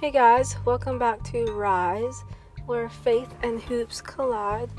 [0.00, 2.24] Hey guys, welcome back to Rise,
[2.64, 4.70] where faith and hoops collide.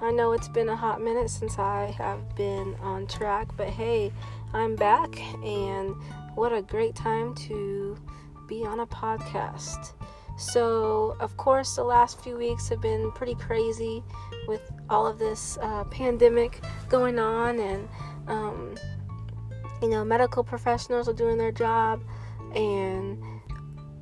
[0.00, 4.10] I know it's been a hot minute since I have been on track, but hey,
[4.52, 5.94] I'm back, and
[6.34, 7.96] what a great time to
[8.48, 9.92] be on a podcast.
[10.36, 14.02] So, of course, the last few weeks have been pretty crazy
[14.48, 17.88] with all of this uh, pandemic going on, and
[18.26, 18.74] um,
[19.80, 22.02] you know, medical professionals are doing their job,
[22.56, 23.22] and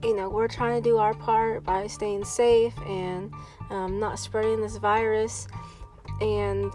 [0.02, 3.32] you know, we're trying to do our part by staying safe and
[3.70, 5.48] um, not spreading this virus.
[6.20, 6.72] And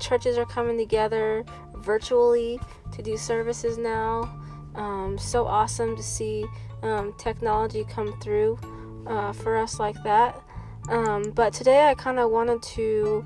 [0.00, 1.44] churches are coming together
[1.76, 2.60] virtually
[2.92, 4.38] to do services now.
[4.74, 6.46] Um, so awesome to see
[6.82, 8.58] um, technology come through
[9.06, 10.40] uh, for us like that.
[10.88, 13.24] Um, but today I kind of wanted to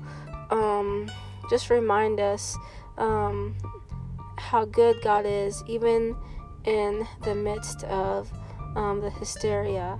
[0.51, 1.11] um,
[1.49, 2.57] just remind us
[2.97, 3.55] um,
[4.37, 6.15] how good God is, even
[6.65, 8.31] in the midst of
[8.77, 9.99] um, the hysteria.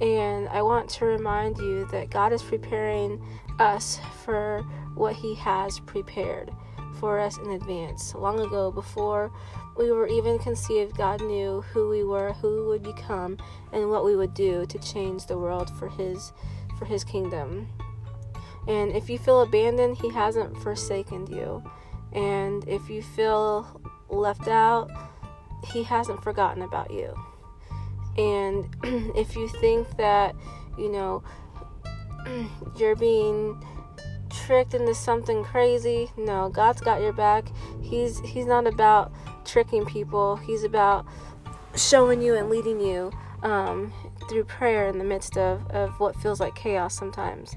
[0.00, 3.22] And I want to remind you that God is preparing
[3.58, 4.62] us for
[4.94, 6.50] what He has prepared
[6.98, 8.14] for us in advance.
[8.14, 9.30] Long ago, before
[9.76, 13.36] we were even conceived, God knew who we were, who we would become,
[13.72, 16.32] and what we would do to change the world for His
[16.78, 17.68] for His kingdom.
[18.68, 21.62] And if you feel abandoned, He hasn't forsaken you.
[22.12, 24.90] And if you feel left out,
[25.72, 27.14] He hasn't forgotten about you.
[28.18, 28.68] And
[29.16, 30.34] if you think that,
[30.78, 31.22] you know,
[32.76, 33.62] you're being
[34.30, 37.48] tricked into something crazy, no, God's got your back.
[37.82, 39.12] He's he's not about
[39.44, 40.36] tricking people.
[40.36, 41.06] He's about
[41.76, 43.92] showing you and leading you um,
[44.28, 47.56] through prayer in the midst of, of what feels like chaos sometimes.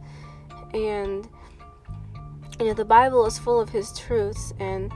[0.73, 1.28] And
[2.60, 4.92] you know, the Bible is full of his truths and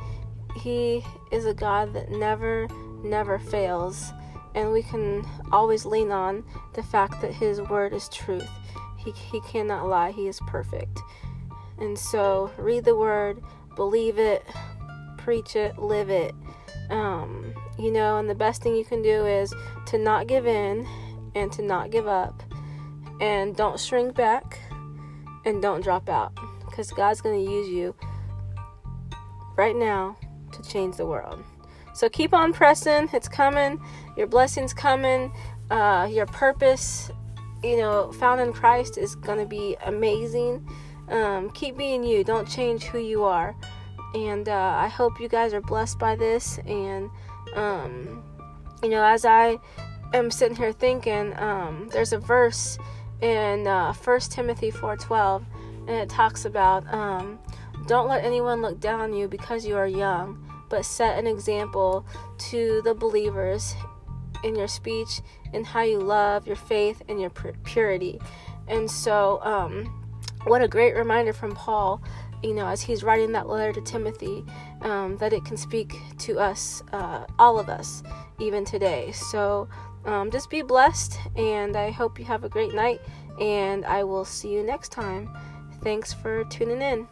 [0.58, 2.67] he is a God that never,
[3.03, 4.11] never fails
[4.55, 8.49] and we can always lean on the fact that His word is truth.
[8.97, 10.99] He, he cannot lie, He is perfect.
[11.80, 13.42] And so, read the word,
[13.75, 14.45] believe it,
[15.17, 16.33] preach it, live it.
[16.89, 19.53] Um, you know, and the best thing you can do is
[19.87, 20.87] to not give in
[21.36, 22.43] and to not give up,
[23.19, 24.59] and don't shrink back
[25.45, 26.33] and don't drop out
[26.65, 27.95] because God's going to use you
[29.55, 30.17] right now
[30.52, 31.43] to change the world.
[31.93, 33.09] So keep on pressing.
[33.14, 33.80] It's coming.
[34.17, 35.31] Your blessings coming.
[35.70, 37.11] Uh, your purpose,
[37.64, 40.67] you know, found in Christ is going to be amazing.
[41.09, 42.23] Um, keep being you.
[42.23, 43.55] Don't change who you are.
[44.15, 46.59] And uh, I hope you guys are blessed by this.
[46.65, 47.09] And,
[47.55, 48.23] um,
[48.81, 49.58] you know, as I
[50.14, 52.77] am sitting here thinking, um, there's a verse
[53.21, 55.45] in uh, 1 Timothy 4.12,
[55.87, 57.39] and it talks about, um,
[57.87, 62.04] don't let anyone look down on you because you are young but set an example
[62.39, 63.76] to the believers
[64.44, 65.22] in your speech,
[65.54, 68.20] in how you love, your faith, and your purity.
[68.67, 69.86] And so, um,
[70.45, 72.02] what a great reminder from Paul,
[72.42, 74.44] you know, as he's writing that letter to Timothy,
[74.82, 78.02] um, that it can speak to us, uh, all of us,
[78.40, 79.11] even today.
[79.11, 79.70] So,
[80.05, 83.00] um, just be blessed, and I hope you have a great night,
[83.40, 85.30] and I will see you next time.
[85.84, 87.08] Thanks for tuning in.